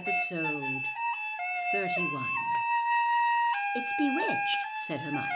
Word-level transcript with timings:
Episode 0.00 0.80
31. 1.72 2.24
It's 3.74 3.92
bewitched, 3.98 4.56
said 4.86 4.98
Hermione. 4.98 5.26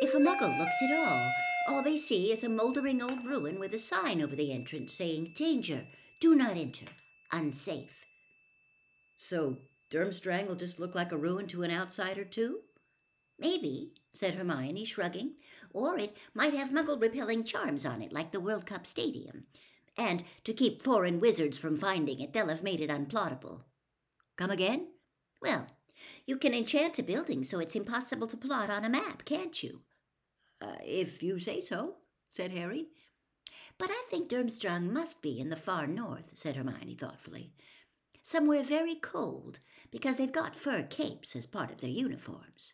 If 0.00 0.14
a 0.14 0.16
muggle 0.16 0.58
looks 0.58 0.80
at 0.82 0.90
all, 0.90 1.30
all 1.68 1.82
they 1.82 1.98
see 1.98 2.32
is 2.32 2.42
a 2.42 2.48
mouldering 2.48 3.02
old 3.02 3.26
ruin 3.26 3.60
with 3.60 3.74
a 3.74 3.78
sign 3.78 4.22
over 4.22 4.34
the 4.34 4.52
entrance 4.52 4.94
saying, 4.94 5.34
Danger, 5.36 5.84
do 6.18 6.34
not 6.34 6.56
enter, 6.56 6.86
unsafe. 7.30 8.06
So 9.18 9.58
Durmstrang 9.90 10.46
will 10.46 10.54
just 10.54 10.80
look 10.80 10.94
like 10.94 11.12
a 11.12 11.18
ruin 11.18 11.46
to 11.48 11.62
an 11.62 11.70
outsider, 11.70 12.24
too? 12.24 12.60
Maybe, 13.38 13.92
said 14.14 14.36
Hermione, 14.36 14.86
shrugging. 14.86 15.34
Or 15.74 15.98
it 15.98 16.16
might 16.32 16.54
have 16.54 16.70
muggle 16.70 16.98
repelling 16.98 17.44
charms 17.44 17.84
on 17.84 18.00
it, 18.00 18.14
like 18.14 18.32
the 18.32 18.40
World 18.40 18.64
Cup 18.64 18.86
Stadium. 18.86 19.44
And 19.98 20.24
to 20.44 20.54
keep 20.54 20.80
foreign 20.80 21.20
wizards 21.20 21.58
from 21.58 21.76
finding 21.76 22.20
it, 22.20 22.32
they'll 22.32 22.48
have 22.48 22.62
made 22.62 22.80
it 22.80 22.88
unplottable. 22.88 23.60
Come 24.36 24.50
again? 24.50 24.88
Well, 25.40 25.66
you 26.26 26.36
can 26.36 26.54
enchant 26.54 26.98
a 26.98 27.02
building 27.02 27.44
so 27.44 27.60
it's 27.60 27.76
impossible 27.76 28.26
to 28.28 28.36
plot 28.36 28.70
on 28.70 28.84
a 28.84 28.90
map, 28.90 29.24
can't 29.24 29.62
you? 29.62 29.82
Uh, 30.60 30.76
if 30.82 31.22
you 31.22 31.38
say 31.38 31.60
so, 31.60 31.96
said 32.28 32.50
Harry. 32.50 32.88
But 33.78 33.90
I 33.90 34.04
think 34.08 34.28
Durmstrang 34.28 34.90
must 34.90 35.22
be 35.22 35.38
in 35.38 35.50
the 35.50 35.56
far 35.56 35.86
north, 35.86 36.30
said 36.34 36.56
Hermione 36.56 36.94
thoughtfully. 36.94 37.52
Somewhere 38.22 38.62
very 38.62 38.94
cold, 38.94 39.58
because 39.90 40.16
they've 40.16 40.32
got 40.32 40.54
fur 40.54 40.82
capes 40.82 41.36
as 41.36 41.46
part 41.46 41.70
of 41.70 41.80
their 41.80 41.90
uniforms. 41.90 42.72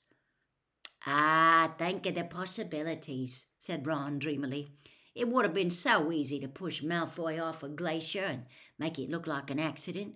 Ah, 1.06 1.74
think 1.78 2.06
of 2.06 2.14
the 2.14 2.24
possibilities, 2.24 3.46
said 3.58 3.86
Ron 3.86 4.18
dreamily. 4.18 4.72
It 5.14 5.28
would 5.28 5.44
have 5.44 5.54
been 5.54 5.70
so 5.70 6.12
easy 6.12 6.38
to 6.40 6.48
push 6.48 6.82
Malfoy 6.82 7.42
off 7.42 7.62
a 7.62 7.68
glacier 7.68 8.22
and 8.22 8.44
make 8.78 8.98
it 8.98 9.10
look 9.10 9.26
like 9.26 9.50
an 9.50 9.58
accident. 9.58 10.14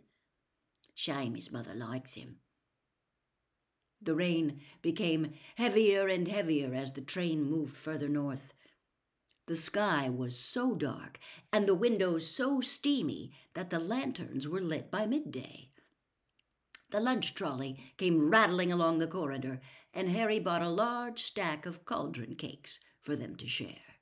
Shame 0.95 1.34
his 1.34 1.50
mother 1.50 1.75
likes 1.75 2.14
him. 2.14 2.39
The 4.00 4.14
rain 4.14 4.61
became 4.83 5.33
heavier 5.56 6.09
and 6.09 6.28
heavier 6.28 6.75
as 6.75 6.92
the 6.92 7.01
train 7.01 7.42
moved 7.42 7.77
further 7.77 8.09
north. 8.09 8.55
The 9.47 9.56
sky 9.56 10.09
was 10.09 10.39
so 10.39 10.75
dark 10.75 11.19
and 11.53 11.67
the 11.67 11.75
windows 11.75 12.27
so 12.27 12.61
steamy 12.61 13.33
that 13.55 13.70
the 13.70 13.78
lanterns 13.78 14.48
were 14.48 14.61
lit 14.61 14.91
by 14.91 15.06
midday. 15.06 15.70
The 16.91 17.01
lunch 17.01 17.34
trolley 17.34 17.92
came 17.97 18.31
rattling 18.31 18.70
along 18.70 18.98
the 18.98 19.08
corridor, 19.08 19.61
and 19.92 20.08
Harry 20.11 20.39
bought 20.39 20.62
a 20.62 20.69
large 20.69 21.23
stack 21.23 21.67
of 21.67 21.84
cauldron 21.84 22.36
cakes 22.36 22.79
for 23.01 23.17
them 23.17 23.36
to 23.36 23.48
share. 23.48 23.98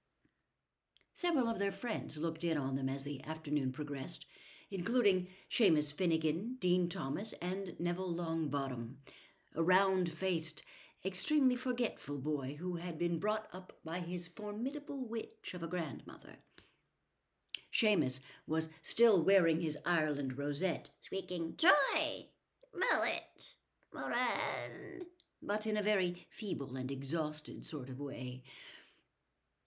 Several 1.14 1.48
of 1.48 1.58
their 1.58 1.72
friends 1.72 2.18
looked 2.18 2.44
in 2.44 2.58
on 2.58 2.74
them 2.74 2.88
as 2.88 3.04
the 3.04 3.22
afternoon 3.24 3.72
progressed, 3.72 4.26
including 4.72 5.28
Seamus 5.50 5.92
Finnegan, 5.92 6.56
Dean 6.58 6.88
Thomas, 6.88 7.34
and 7.42 7.78
Neville 7.78 8.14
Longbottom, 8.14 8.96
a 9.54 9.62
round 9.62 10.10
faced, 10.10 10.64
extremely 11.04 11.54
forgetful 11.54 12.18
boy 12.18 12.56
who 12.58 12.76
had 12.76 12.98
been 12.98 13.18
brought 13.18 13.46
up 13.52 13.74
by 13.84 14.00
his 14.00 14.26
formidable 14.26 15.06
witch 15.06 15.52
of 15.52 15.62
a 15.62 15.68
grandmother. 15.68 16.38
Seamus 17.70 18.20
was 18.46 18.70
still 18.80 19.22
wearing 19.22 19.60
his 19.60 19.76
Ireland 19.84 20.38
rosette, 20.38 20.90
squeaking, 20.98 21.56
Troy! 21.56 22.26
Mullet! 22.74 23.54
Moran! 23.92 25.06
but 25.42 25.66
in 25.66 25.76
a 25.76 25.82
very 25.82 26.24
feeble 26.30 26.76
and 26.76 26.90
exhausted 26.90 27.66
sort 27.66 27.90
of 27.90 27.98
way. 27.98 28.42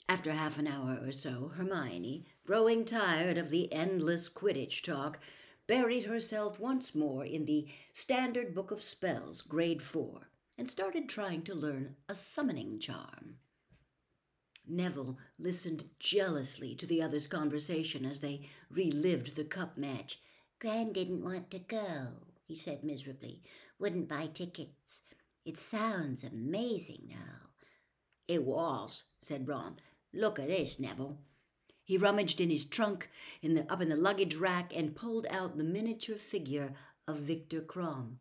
After 0.08 0.34
half 0.34 0.60
an 0.60 0.68
hour 0.68 1.00
or 1.02 1.12
so, 1.12 1.52
Hermione, 1.56 2.26
growing 2.46 2.86
tired 2.86 3.40
of 3.40 3.50
the 3.50 3.74
endless 3.74 4.30
Quidditch 4.30 4.84
talk, 4.84 5.20
buried 5.66 6.04
herself 6.04 6.60
once 6.60 6.94
more 6.94 7.26
in 7.26 7.46
the 7.46 7.68
Standard 7.92 8.54
Book 8.54 8.70
of 8.70 8.84
Spells, 8.84 9.42
Grade 9.42 9.82
4, 9.82 10.30
and 10.60 10.70
started 10.70 11.10
trying 11.10 11.42
to 11.44 11.56
learn 11.56 11.96
a 12.08 12.14
summoning 12.14 12.80
charm. 12.80 13.38
Neville 14.68 15.18
listened 15.40 15.90
jealously 15.98 16.76
to 16.76 16.86
the 16.86 17.02
others' 17.02 17.28
conversation 17.28 18.06
as 18.06 18.20
they 18.20 18.48
relived 18.70 19.36
the 19.36 19.44
cup 19.44 19.76
match. 19.76 20.20
Gran 20.60 20.94
didn't 20.94 21.24
want 21.24 21.50
to 21.50 21.60
go, 21.60 22.28
he 22.48 22.56
said 22.56 22.84
miserably. 22.84 23.42
Wouldn't 23.80 24.08
buy 24.08 24.28
tickets. 24.28 25.02
It 25.46 25.58
sounds 25.58 26.24
amazing 26.24 27.08
now. 27.10 27.50
It 28.28 28.44
was, 28.44 29.04
said 29.20 29.48
Ron. 29.48 29.78
Look 30.16 30.40
at 30.40 30.48
this, 30.48 30.80
Neville. 30.80 31.20
He 31.84 31.98
rummaged 31.98 32.42
in 32.42 32.50
his 32.50 32.66
trunk 32.66 33.10
in 33.42 33.54
the, 33.54 33.72
up 33.72 33.82
in 33.82 33.90
the 33.90 33.96
luggage 33.96 34.36
rack 34.36 34.76
and 34.76 34.96
pulled 34.96 35.28
out 35.30 35.58
the 35.58 35.64
miniature 35.64 36.16
figure 36.16 36.74
of 37.08 37.18
Victor 37.18 37.62
Krum. 37.62 38.18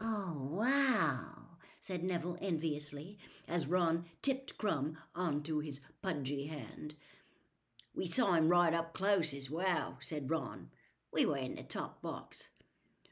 Oh, 0.00 0.48
wow, 0.50 1.58
said 1.80 2.02
Neville 2.02 2.38
enviously, 2.40 3.18
as 3.46 3.68
Ron 3.68 4.06
tipped 4.22 4.58
Krum 4.58 4.96
onto 5.14 5.60
his 5.60 5.80
pudgy 6.02 6.46
hand. 6.46 6.96
We 7.94 8.06
saw 8.06 8.32
him 8.32 8.48
right 8.48 8.74
up 8.74 8.92
close 8.92 9.32
as 9.32 9.48
well, 9.48 9.98
said 10.00 10.30
Ron. 10.30 10.70
We 11.12 11.24
were 11.24 11.36
in 11.36 11.54
the 11.54 11.62
top 11.62 12.02
box. 12.02 12.48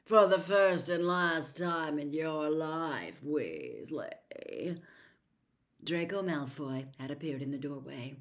For 0.05 0.27
the 0.27 0.39
first 0.39 0.89
and 0.89 1.07
last 1.07 1.57
time 1.57 2.01
in 2.01 2.13
your 2.13 2.51
life, 2.51 3.23
Weasley. 3.23 4.81
Draco 5.85 6.23
Malfoy 6.23 6.87
had 6.99 7.11
appeared 7.11 7.43
in 7.43 7.51
the 7.51 7.59
doorway. 7.59 8.15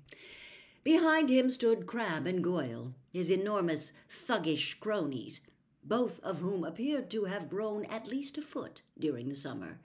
Behind 0.83 1.29
him 1.29 1.49
stood 1.49 1.85
Crabbe 1.85 2.25
and 2.25 2.43
Goyle, 2.43 2.95
his 3.11 3.29
enormous, 3.29 3.93
thuggish 4.09 4.79
cronies, 4.79 5.41
both 5.83 6.19
of 6.21 6.39
whom 6.39 6.63
appeared 6.63 7.09
to 7.11 7.25
have 7.25 7.49
grown 7.49 7.85
at 7.85 8.07
least 8.07 8.37
a 8.37 8.41
foot 8.41 8.81
during 8.97 9.29
the 9.29 9.35
summer. 9.35 9.79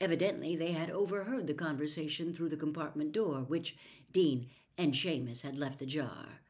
Evidently, 0.00 0.56
they 0.56 0.72
had 0.72 0.90
overheard 0.90 1.46
the 1.46 1.54
conversation 1.54 2.32
through 2.32 2.48
the 2.48 2.56
compartment 2.56 3.12
door, 3.12 3.42
which 3.42 3.76
Dean 4.10 4.48
and 4.78 4.94
Seamus 4.94 5.42
had 5.42 5.58
left 5.58 5.82
ajar. 5.82 6.40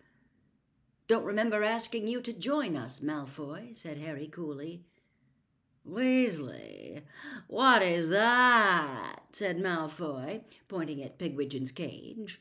Don't 1.08 1.24
remember 1.24 1.64
asking 1.64 2.06
you 2.06 2.20
to 2.20 2.32
join 2.32 2.76
us, 2.76 3.00
Malfoy, 3.00 3.76
said 3.76 3.98
Harry 3.98 4.28
coolly. 4.28 4.84
Weasley, 5.88 7.02
what 7.46 7.82
is 7.82 8.08
that? 8.10 9.22
said 9.32 9.58
Malfoy, 9.58 10.42
pointing 10.68 11.02
at 11.02 11.18
Pigwidgeon's 11.18 11.72
cage. 11.72 12.40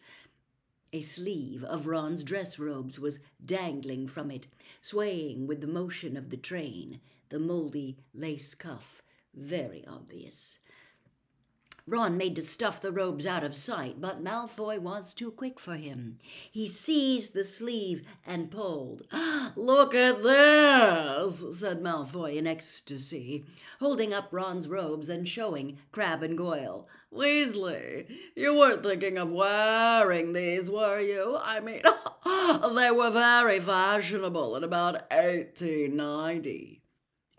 A 0.92 1.02
sleeve 1.02 1.64
of 1.64 1.88
Ron's 1.88 2.24
dress 2.24 2.60
robes 2.60 3.00
was 3.00 3.20
dangling 3.44 4.08
from 4.08 4.32
it, 4.32 4.48
swaying 4.82 5.48
with 5.48 5.62
the 5.62 5.68
motion 5.68 6.18
of 6.18 6.30
the 6.30 6.38
train, 6.38 7.00
the 7.30 7.40
mouldy 7.40 7.98
lace 8.14 8.56
cuff 8.56 9.04
very 9.34 9.86
obvious. 9.88 10.60
Ron 11.90 12.18
made 12.18 12.36
to 12.36 12.44
stuff 12.44 12.80
the 12.80 12.92
robes 12.92 13.26
out 13.26 13.44
of 13.44 13.56
sight, 13.56 14.00
but 14.00 14.24
Malfoy 14.24 14.78
was 14.78 15.12
too 15.12 15.32
quick 15.32 15.60
for 15.60 15.76
him. 15.76 16.20
He 16.52 16.68
seized 16.68 17.34
the 17.34 17.44
sleeve 17.44 18.06
and 18.28 18.52
pulled. 18.52 19.08
Look 19.56 19.96
at 19.96 20.22
this, 20.22 21.44
said 21.60 21.82
Malfoy 21.82 22.36
in 22.36 22.46
ecstasy, 22.46 23.44
holding 23.80 24.14
up 24.14 24.28
Ron's 24.32 24.68
robes 24.68 25.10
and 25.10 25.28
showing 25.28 25.80
Crabbe 25.92 26.22
and 26.22 26.38
Goyle. 26.38 26.88
Weasley, 27.12 28.06
you 28.36 28.56
weren't 28.56 28.84
thinking 28.84 29.18
of 29.18 29.32
wearing 29.32 30.34
these, 30.34 30.70
were 30.70 31.00
you? 31.00 31.40
I 31.42 31.60
mean, 31.60 31.82
they 32.76 32.92
were 32.92 33.10
very 33.10 33.60
fashionable 33.60 34.56
in 34.56 34.64
about 34.64 35.12
1890. 35.12 36.84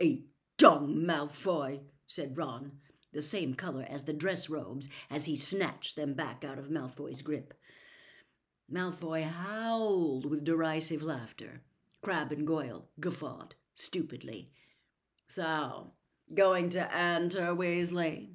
A 0.02 0.24
dung, 0.58 1.04
Malfoy, 1.06 1.82
said 2.08 2.36
Ron 2.36 2.79
the 3.12 3.22
same 3.22 3.54
color 3.54 3.86
as 3.88 4.04
the 4.04 4.12
dress 4.12 4.48
robes, 4.48 4.88
as 5.10 5.24
he 5.24 5.36
snatched 5.36 5.96
them 5.96 6.14
back 6.14 6.44
out 6.44 6.58
of 6.58 6.68
Malfoy's 6.68 7.22
grip. 7.22 7.54
Malfoy 8.72 9.24
howled 9.24 10.30
with 10.30 10.44
derisive 10.44 11.02
laughter. 11.02 11.62
Crabbe 12.02 12.32
and 12.32 12.46
Goyle 12.46 12.88
guffawed 13.00 13.54
stupidly. 13.74 14.48
So, 15.26 15.92
going 16.32 16.70
to 16.70 16.96
enter, 16.96 17.54
Weasley? 17.54 18.30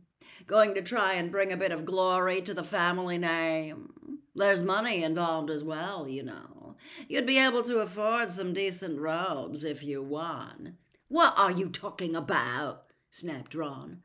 Going 0.47 0.75
to 0.75 0.81
try 0.81 1.13
and 1.13 1.31
bring 1.31 1.51
a 1.51 1.57
bit 1.57 1.71
of 1.71 1.85
glory 1.85 2.41
to 2.41 2.53
the 2.53 2.63
family 2.63 3.17
name? 3.17 3.89
There's 4.35 4.61
money 4.61 5.03
involved 5.03 5.49
as 5.49 5.63
well, 5.63 6.07
you 6.07 6.23
know. 6.23 6.75
You'd 7.07 7.25
be 7.25 7.39
able 7.39 7.63
to 7.63 7.79
afford 7.79 8.31
some 8.31 8.53
decent 8.53 8.99
robes 8.99 9.63
if 9.63 9.83
you 9.83 10.03
won. 10.03 10.77
What 11.07 11.33
are 11.37 11.51
you 11.51 11.69
talking 11.69 12.15
about? 12.15 12.83
snapped 13.09 13.55
Ron. 13.55 14.01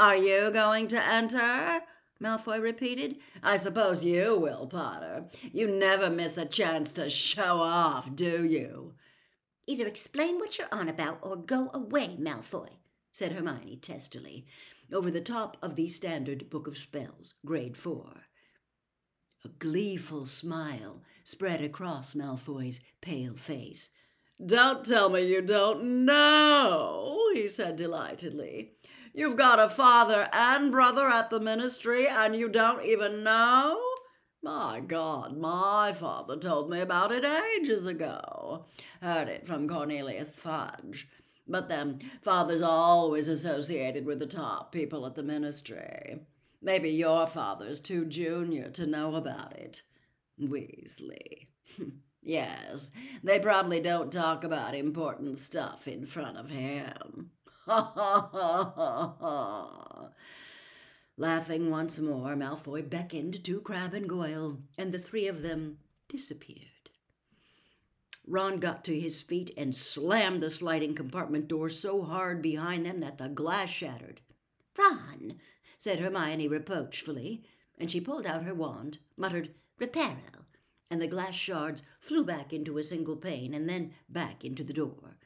Are 0.00 0.16
you 0.16 0.50
going 0.50 0.88
to 0.88 1.06
enter? 1.06 1.82
Malfoy 2.24 2.58
repeated. 2.58 3.18
I 3.42 3.58
suppose 3.58 4.02
you 4.02 4.38
will, 4.38 4.66
Potter. 4.66 5.26
You 5.52 5.70
never 5.70 6.08
miss 6.08 6.38
a 6.38 6.46
chance 6.46 6.90
to 6.92 7.10
show 7.10 7.58
off, 7.58 8.16
do 8.16 8.42
you? 8.42 8.94
Either 9.66 9.86
explain 9.86 10.38
what 10.38 10.56
you're 10.56 10.72
on 10.72 10.88
about 10.88 11.18
or 11.20 11.36
go 11.36 11.70
away, 11.74 12.16
Malfoy, 12.18 12.70
said 13.12 13.32
Hermione 13.32 13.76
testily, 13.76 14.46
over 14.90 15.10
the 15.10 15.20
top 15.20 15.58
of 15.60 15.76
the 15.76 15.88
Standard 15.88 16.48
Book 16.48 16.66
of 16.66 16.78
Spells, 16.78 17.34
Grade 17.44 17.76
Four. 17.76 18.22
A 19.44 19.48
gleeful 19.48 20.24
smile 20.24 21.02
spread 21.24 21.60
across 21.60 22.14
Malfoy's 22.14 22.80
pale 23.02 23.36
face. 23.36 23.90
Don't 24.42 24.82
tell 24.82 25.10
me 25.10 25.20
you 25.20 25.42
don't 25.42 26.06
know, 26.06 27.18
he 27.34 27.48
said 27.48 27.76
delightedly. 27.76 28.72
You've 29.12 29.36
got 29.36 29.58
a 29.58 29.68
father 29.68 30.28
and 30.32 30.70
brother 30.70 31.08
at 31.08 31.30
the 31.30 31.40
ministry, 31.40 32.06
and 32.06 32.36
you 32.36 32.48
don't 32.48 32.84
even 32.84 33.24
know? 33.24 33.80
My 34.42 34.80
God, 34.80 35.36
my 35.36 35.92
father 35.92 36.36
told 36.36 36.70
me 36.70 36.80
about 36.80 37.10
it 37.12 37.24
ages 37.24 37.86
ago. 37.86 38.66
Heard 39.02 39.28
it 39.28 39.46
from 39.46 39.68
Cornelius 39.68 40.30
Fudge. 40.30 41.08
But 41.46 41.68
then, 41.68 41.98
father's 42.22 42.62
always 42.62 43.28
associated 43.28 44.06
with 44.06 44.20
the 44.20 44.26
top 44.26 44.70
people 44.70 45.04
at 45.04 45.16
the 45.16 45.22
ministry. 45.24 46.20
Maybe 46.62 46.90
your 46.90 47.26
father's 47.26 47.80
too 47.80 48.04
junior 48.04 48.70
to 48.70 48.86
know 48.86 49.16
about 49.16 49.56
it. 49.58 49.82
Weasley. 50.40 51.48
yes, 52.22 52.92
they 53.24 53.40
probably 53.40 53.80
don't 53.80 54.12
talk 54.12 54.44
about 54.44 54.74
important 54.74 55.38
stuff 55.38 55.88
in 55.88 56.06
front 56.06 56.38
of 56.38 56.50
him. 56.50 57.32
Ha 57.66 57.92
ha 57.94 58.30
ha 58.32 59.16
ha. 59.20 60.10
Laughing 61.16 61.70
once 61.70 61.98
more, 61.98 62.34
Malfoy 62.34 62.88
beckoned 62.88 63.44
to 63.44 63.60
Crabbe 63.60 63.94
and 63.94 64.08
Goyle, 64.08 64.62
and 64.78 64.92
the 64.92 64.98
three 64.98 65.28
of 65.28 65.42
them 65.42 65.78
disappeared. 66.08 66.90
Ron 68.26 68.58
got 68.58 68.84
to 68.84 68.98
his 68.98 69.20
feet 69.20 69.50
and 69.56 69.74
slammed 69.74 70.42
the 70.42 70.50
sliding 70.50 70.94
compartment 70.94 71.48
door 71.48 71.68
so 71.68 72.02
hard 72.02 72.40
behind 72.40 72.86
them 72.86 73.00
that 73.00 73.18
the 73.18 73.28
glass 73.28 73.68
shattered. 73.68 74.20
Ron, 74.78 75.34
said 75.76 75.98
Hermione 75.98 76.48
reproachfully, 76.48 77.44
and 77.78 77.90
she 77.90 78.00
pulled 78.00 78.26
out 78.26 78.44
her 78.44 78.54
wand, 78.54 78.98
muttered, 79.16 79.54
Reparo, 79.78 80.46
and 80.90 81.02
the 81.02 81.06
glass 81.06 81.34
shards 81.34 81.82
flew 81.98 82.24
back 82.24 82.52
into 82.52 82.78
a 82.78 82.82
single 82.82 83.16
pane 83.16 83.52
and 83.52 83.68
then 83.68 83.92
back 84.08 84.44
into 84.44 84.64
the 84.64 84.72
door. 84.72 85.18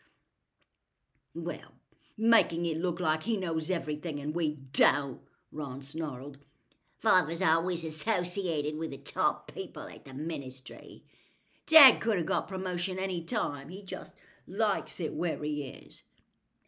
Well, 1.34 1.74
making 2.16 2.66
it 2.66 2.76
look 2.76 3.00
like 3.00 3.24
he 3.24 3.36
knows 3.36 3.70
everything 3.70 4.20
and 4.20 4.34
we 4.34 4.58
don't, 4.72 5.20
Ron 5.50 5.82
snarled. 5.82 6.38
Father's 6.98 7.42
always 7.42 7.84
associated 7.84 8.76
with 8.76 8.90
the 8.90 8.96
top 8.96 9.52
people 9.52 9.88
at 9.88 10.04
the 10.04 10.14
ministry. 10.14 11.04
Dad 11.66 12.00
could 12.00 12.16
have 12.16 12.26
got 12.26 12.48
promotion 12.48 12.98
any 12.98 13.22
time. 13.22 13.68
He 13.68 13.82
just 13.82 14.14
likes 14.46 15.00
it 15.00 15.14
where 15.14 15.42
he 15.42 15.68
is. 15.68 16.02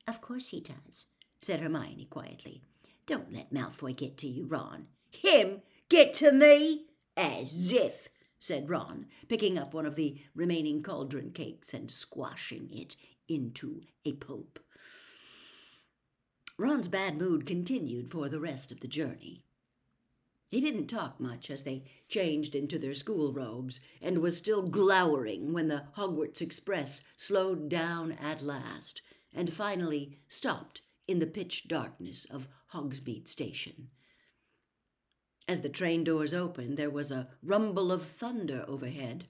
Of 0.08 0.20
course 0.20 0.48
he 0.48 0.60
does, 0.60 1.06
said 1.40 1.60
Hermione 1.60 2.06
quietly. 2.06 2.62
Don't 3.06 3.32
let 3.32 3.52
Malfoy 3.52 3.96
get 3.96 4.16
to 4.18 4.26
you, 4.26 4.46
Ron. 4.46 4.86
Him 5.10 5.62
get 5.88 6.14
to 6.14 6.32
me? 6.32 6.86
As 7.16 7.72
if, 7.72 8.08
said 8.38 8.68
Ron, 8.68 9.06
picking 9.28 9.56
up 9.58 9.72
one 9.72 9.86
of 9.86 9.94
the 9.94 10.20
remaining 10.34 10.82
cauldron 10.82 11.30
cakes 11.30 11.72
and 11.72 11.90
squashing 11.90 12.68
it 12.70 12.96
into 13.28 13.82
a 14.04 14.12
pulp. 14.12 14.58
Ron's 16.58 16.88
bad 16.88 17.18
mood 17.18 17.46
continued 17.46 18.10
for 18.10 18.28
the 18.28 18.40
rest 18.40 18.72
of 18.72 18.80
the 18.80 18.88
journey. 18.88 19.44
He 20.48 20.60
didn't 20.60 20.86
talk 20.86 21.18
much 21.20 21.50
as 21.50 21.64
they 21.64 21.84
changed 22.08 22.54
into 22.54 22.78
their 22.78 22.94
school 22.94 23.32
robes 23.32 23.80
and 24.00 24.18
was 24.18 24.36
still 24.36 24.62
glowering 24.62 25.52
when 25.52 25.68
the 25.68 25.84
Hogwarts 25.96 26.40
Express 26.40 27.02
slowed 27.16 27.68
down 27.68 28.12
at 28.12 28.42
last 28.42 29.02
and 29.34 29.52
finally 29.52 30.18
stopped 30.28 30.82
in 31.06 31.18
the 31.18 31.26
pitch 31.26 31.68
darkness 31.68 32.24
of 32.26 32.48
Hogsmeade 32.72 33.28
Station. 33.28 33.90
As 35.48 35.60
the 35.60 35.68
train 35.68 36.04
doors 36.04 36.32
opened, 36.32 36.76
there 36.76 36.90
was 36.90 37.10
a 37.10 37.28
rumble 37.42 37.92
of 37.92 38.02
thunder 38.02 38.64
overhead. 38.66 39.26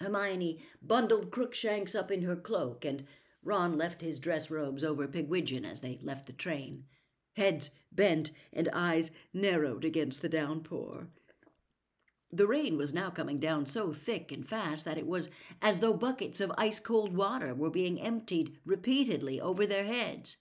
Hermione 0.00 0.62
bundled 0.80 1.30
Crookshanks 1.30 1.94
up 1.94 2.10
in 2.10 2.22
her 2.22 2.36
cloak, 2.36 2.84
and 2.84 3.06
Ron 3.46 3.78
left 3.78 4.02
his 4.02 4.18
dress 4.18 4.50
robes 4.50 4.84
over 4.84 5.08
Pigwidgeon 5.08 5.64
as 5.64 5.80
they 5.80 5.98
left 6.02 6.26
the 6.26 6.32
train 6.32 6.84
heads 7.36 7.70
bent 7.92 8.30
and 8.52 8.68
eyes 8.72 9.10
narrowed 9.32 9.84
against 9.84 10.22
the 10.22 10.28
downpour. 10.28 11.08
The 12.32 12.46
rain 12.46 12.76
was 12.76 12.92
now 12.92 13.10
coming 13.10 13.38
down 13.38 13.66
so 13.66 13.92
thick 13.92 14.32
and 14.32 14.46
fast 14.46 14.84
that 14.84 14.98
it 14.98 15.06
was 15.06 15.30
as 15.62 15.78
though 15.78 15.94
buckets 15.94 16.40
of 16.40 16.52
ice 16.58 16.80
cold 16.80 17.16
water 17.16 17.54
were 17.54 17.70
being 17.70 18.00
emptied 18.00 18.58
repeatedly 18.64 19.40
over 19.40 19.64
their 19.64 19.84
heads. 19.84 20.38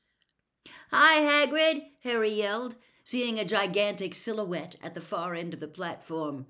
Hi, 0.89 1.19
Hagrid! 1.21 1.83
Harry 2.03 2.31
yelled, 2.31 2.75
seeing 3.03 3.39
a 3.39 3.45
gigantic 3.45 4.15
silhouette 4.15 4.75
at 4.81 4.95
the 4.95 5.01
far 5.01 5.35
end 5.35 5.53
of 5.53 5.59
the 5.59 5.67
platform. 5.67 6.47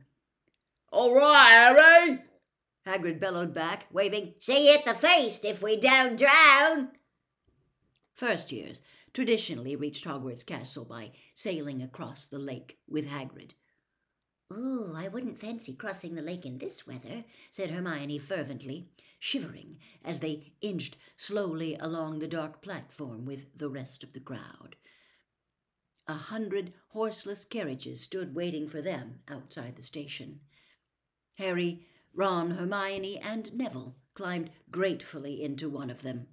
All 0.92 1.14
right, 1.14 1.76
Harry! 1.76 2.20
Hagrid 2.86 3.20
bellowed 3.20 3.54
back, 3.54 3.88
waving, 3.92 4.36
See 4.40 4.74
at 4.74 4.86
the 4.86 4.94
feast 4.94 5.44
if 5.44 5.64
we 5.64 5.76
don't 5.76 6.18
drown! 6.18 6.92
First 8.14 8.52
years 8.52 8.82
traditionally 9.12 9.76
reached 9.76 10.06
Hogwarts 10.06 10.46
Castle 10.46 10.86
by 10.86 11.12
sailing 11.34 11.82
across 11.82 12.26
the 12.26 12.38
lake 12.38 12.78
with 12.88 13.08
Hagrid. 13.08 13.54
Oh, 14.52 14.94
I 14.96 15.08
wouldn't 15.08 15.40
fancy 15.40 15.74
crossing 15.74 16.14
the 16.14 16.22
lake 16.22 16.46
in 16.46 16.60
this 16.60 16.86
weather, 16.86 17.26
said 17.50 17.72
Hermione 17.72 18.20
fervently, 18.20 18.90
shivering 19.20 19.80
as 20.04 20.20
they 20.20 20.54
inched 20.62 20.98
slowly 21.18 21.76
along 21.76 22.20
the 22.20 22.28
dark 22.28 22.62
platform 22.62 23.26
with 23.26 23.48
the 23.58 23.70
rest 23.70 24.04
of 24.04 24.14
the 24.14 24.20
crowd. 24.20 24.76
A 26.08 26.14
hundred 26.14 26.74
horseless 26.90 27.46
carriages 27.46 28.02
stood 28.02 28.36
waiting 28.36 28.68
for 28.68 28.82
them 28.82 29.22
outside 29.28 29.76
the 29.76 29.82
station. 29.82 30.42
Harry, 31.38 31.88
Ron, 32.16 32.52
Hermione, 32.52 33.20
and 33.20 33.54
Neville 33.54 33.98
climbed 34.14 34.50
gratefully 34.72 35.44
into 35.44 35.70
one 35.70 35.90
of 35.90 36.02
them. 36.02 36.28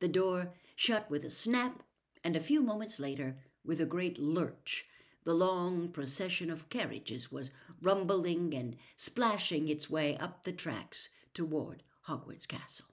The 0.00 0.08
door 0.08 0.52
shut 0.76 1.10
with 1.10 1.24
a 1.24 1.30
snap 1.30 1.82
and 2.22 2.36
a 2.36 2.40
few 2.40 2.62
moments 2.62 3.00
later, 3.00 3.38
with 3.64 3.80
a 3.80 3.86
great 3.86 4.18
lurch, 4.18 4.86
the 5.24 5.34
long 5.34 5.88
procession 5.88 6.50
of 6.50 6.68
carriages 6.68 7.32
was 7.32 7.50
rumbling 7.80 8.54
and 8.54 8.76
splashing 8.96 9.68
its 9.68 9.88
way 9.88 10.16
up 10.18 10.44
the 10.44 10.52
tracks 10.52 11.08
toward 11.32 11.82
Hogwarts 12.06 12.46
Castle. 12.46 12.86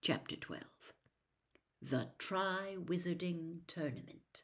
Chapter 0.00 0.36
12 0.36 0.64
The 1.82 2.10
Tri-Wizarding 2.18 3.60
Tournament 3.66 4.37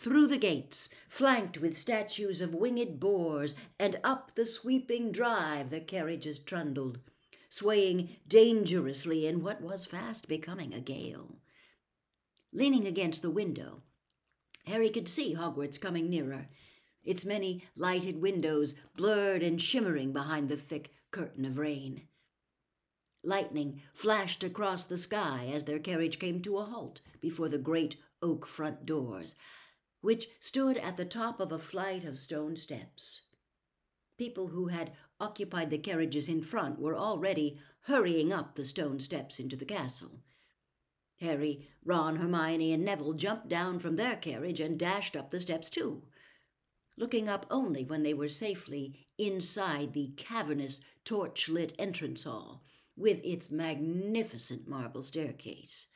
Through 0.00 0.28
the 0.28 0.38
gates, 0.38 0.88
flanked 1.10 1.58
with 1.58 1.76
statues 1.76 2.40
of 2.40 2.54
winged 2.54 2.98
boars, 2.98 3.54
and 3.78 4.00
up 4.02 4.34
the 4.34 4.46
sweeping 4.46 5.12
drive 5.12 5.68
the 5.68 5.78
carriages 5.78 6.38
trundled, 6.38 7.00
swaying 7.50 8.16
dangerously 8.26 9.26
in 9.26 9.42
what 9.42 9.60
was 9.60 9.84
fast 9.84 10.26
becoming 10.26 10.72
a 10.72 10.80
gale. 10.80 11.36
Leaning 12.50 12.86
against 12.86 13.20
the 13.20 13.28
window, 13.28 13.82
Harry 14.64 14.88
could 14.88 15.06
see 15.06 15.34
Hogwarts 15.34 15.78
coming 15.78 16.08
nearer, 16.08 16.48
its 17.04 17.26
many 17.26 17.62
lighted 17.76 18.22
windows 18.22 18.74
blurred 18.96 19.42
and 19.42 19.60
shimmering 19.60 20.14
behind 20.14 20.48
the 20.48 20.56
thick 20.56 20.94
curtain 21.10 21.44
of 21.44 21.58
rain. 21.58 22.08
Lightning 23.22 23.82
flashed 23.92 24.42
across 24.42 24.86
the 24.86 24.96
sky 24.96 25.50
as 25.52 25.64
their 25.64 25.78
carriage 25.78 26.18
came 26.18 26.40
to 26.40 26.56
a 26.56 26.64
halt 26.64 27.02
before 27.20 27.50
the 27.50 27.58
great 27.58 27.96
oak 28.22 28.46
front 28.46 28.86
doors, 28.86 29.34
which 30.00 30.28
stood 30.40 30.76
at 30.78 30.96
the 30.96 31.04
top 31.04 31.40
of 31.40 31.52
a 31.52 31.58
flight 31.58 32.04
of 32.04 32.18
stone 32.18 32.56
steps. 32.56 33.22
People 34.18 34.48
who 34.48 34.68
had 34.68 34.92
occupied 35.18 35.70
the 35.70 35.78
carriages 35.78 36.28
in 36.28 36.42
front 36.42 36.78
were 36.78 36.96
already 36.96 37.58
hurrying 37.82 38.32
up 38.32 38.54
the 38.54 38.64
stone 38.64 39.00
steps 39.00 39.38
into 39.38 39.56
the 39.56 39.64
castle. 39.64 40.20
Harry, 41.20 41.68
Ron, 41.84 42.16
Hermione, 42.16 42.72
and 42.72 42.84
Neville 42.84 43.12
jumped 43.12 43.48
down 43.48 43.78
from 43.78 43.96
their 43.96 44.16
carriage 44.16 44.60
and 44.60 44.78
dashed 44.78 45.16
up 45.16 45.30
the 45.30 45.40
steps 45.40 45.68
too, 45.68 46.02
looking 46.96 47.28
up 47.28 47.46
only 47.50 47.84
when 47.84 48.02
they 48.02 48.14
were 48.14 48.28
safely 48.28 49.06
inside 49.18 49.92
the 49.92 50.12
cavernous 50.16 50.80
torch-lit 51.04 51.74
entrance 51.78 52.24
hall 52.24 52.62
with 52.96 53.20
its 53.24 53.50
magnificent 53.50 54.66
marble 54.66 55.02
staircase. 55.02 55.88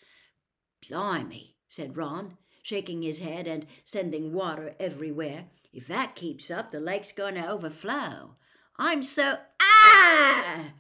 Blimey, 0.87 1.57
said 1.69 1.97
Ron, 1.97 2.37
shaking 2.65 3.03
his 3.03 3.19
head 3.19 3.47
and 3.47 3.67
sending 3.85 4.33
water 4.33 4.75
everywhere. 4.81 5.45
If 5.71 5.87
that 5.89 6.17
keeps 6.17 6.51
up, 6.51 6.71
the 6.71 6.81
lake's 6.81 7.13
going 7.13 7.35
to 7.35 7.47
overflow. 7.47 8.37
I'm 8.79 9.03
so. 9.03 9.35
Ah! 9.61 10.73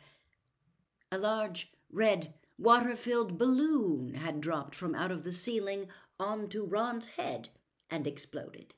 A 1.12 1.18
large, 1.18 1.70
red, 1.92 2.32
water 2.58 2.96
filled 2.96 3.36
balloon 3.36 4.14
had 4.14 4.40
dropped 4.40 4.74
from 4.74 4.94
out 4.94 5.10
of 5.10 5.24
the 5.24 5.32
ceiling 5.32 5.88
onto 6.18 6.64
Ron's 6.64 7.06
head 7.18 7.50
and 7.90 8.06
exploded. 8.06 8.74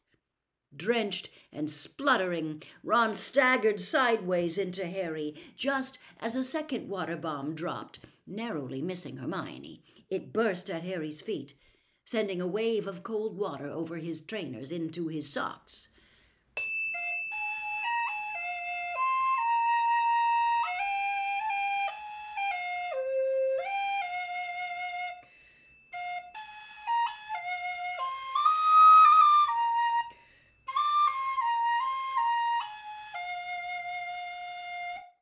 Drenched 0.74 1.30
and 1.52 1.70
spluttering, 1.70 2.60
Ron 2.82 3.14
staggered 3.14 3.80
sideways 3.80 4.58
into 4.58 4.84
Harry 4.84 5.36
just 5.54 6.00
as 6.18 6.34
a 6.34 6.42
second 6.42 6.88
water 6.88 7.16
bomb 7.16 7.54
dropped, 7.54 8.00
narrowly 8.26 8.82
missing 8.82 9.18
Hermione. 9.18 9.84
It 10.10 10.32
burst 10.32 10.68
at 10.68 10.82
Harry's 10.82 11.20
feet, 11.20 11.54
sending 12.06 12.40
a 12.40 12.46
wave 12.46 12.86
of 12.86 13.02
cold 13.02 13.36
water 13.36 13.68
over 13.68 13.96
his 13.96 14.20
trainers 14.20 14.70
into 14.70 15.08
his 15.08 15.28
socks. 15.28 15.88